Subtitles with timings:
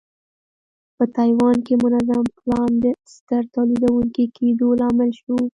[0.95, 5.35] په تایوان کې منظم پلان د ستر تولیدوونکي کېدو لامل شو.